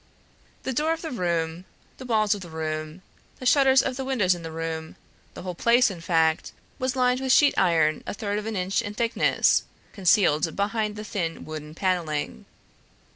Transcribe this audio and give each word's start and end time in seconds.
The 0.63 0.73
door 0.73 0.93
of 0.93 1.03
the 1.03 1.11
room, 1.11 1.65
the 1.97 2.05
walls 2.07 2.33
of 2.33 2.41
the 2.41 2.49
room, 2.49 3.03
the 3.37 3.45
shutters 3.45 3.83
of 3.83 3.97
the 3.97 4.03
windows 4.03 4.33
in 4.33 4.41
the 4.41 4.51
room, 4.51 4.95
the 5.35 5.43
whole 5.43 5.53
place, 5.53 5.91
in 5.91 6.01
fact, 6.01 6.53
was 6.79 6.95
lined 6.95 7.19
with 7.19 7.31
sheet 7.31 7.53
iron 7.55 8.03
a 8.07 8.13
third 8.15 8.39
of 8.39 8.47
an 8.47 8.55
inch 8.55 8.81
in 8.81 8.95
thickness, 8.95 9.61
concealed 9.93 10.55
behind 10.55 10.95
the 10.95 11.03
thin 11.03 11.45
wooden 11.45 11.75
paneling. 11.75 12.45